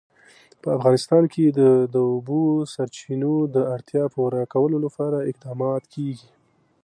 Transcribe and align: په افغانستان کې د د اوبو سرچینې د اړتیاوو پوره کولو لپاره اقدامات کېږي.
په 0.61 0.67
افغانستان 0.77 1.23
کې 1.33 1.45
د 1.59 1.61
د 1.93 1.95
اوبو 2.11 2.41
سرچینې 2.73 3.35
د 3.55 3.57
اړتیاوو 3.73 4.13
پوره 4.15 4.41
کولو 4.53 4.77
لپاره 4.85 5.17
اقدامات 5.31 5.83
کېږي. 5.93 6.29